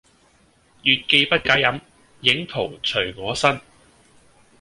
[0.81, 1.79] 月既不解飲，
[2.21, 3.61] 影徒隨我身